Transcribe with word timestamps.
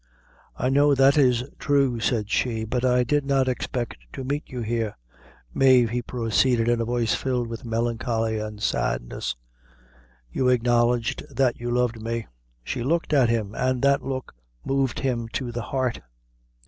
"I 0.55 0.69
know 0.69 0.95
that 0.95 1.15
is 1.15 1.43
true," 1.59 1.99
said 1.99 2.27
she; 2.27 2.63
"but 2.65 2.83
I 2.83 3.03
did 3.03 3.23
not 3.23 3.47
expect 3.47 3.97
to 4.13 4.23
meet 4.23 4.45
you 4.49 4.61
here." 4.61 4.97
"Mave," 5.53 5.91
he 5.91 6.01
proceeded, 6.01 6.67
in 6.67 6.81
a 6.81 6.85
voice 6.85 7.13
filled 7.13 7.45
with 7.47 7.63
melancholy 7.65 8.39
and 8.39 8.63
sadness, 8.63 9.35
"you 10.31 10.49
acknowledged 10.49 11.23
that 11.29 11.59
you 11.59 11.69
loved 11.69 12.01
me." 12.01 12.25
She 12.63 12.81
looked 12.81 13.13
at 13.13 13.29
him, 13.29 13.53
and 13.53 13.83
that 13.83 14.01
look 14.01 14.33
moved 14.65 15.01
him 15.01 15.27
to 15.33 15.51
the 15.51 15.61
heart. 15.61 16.01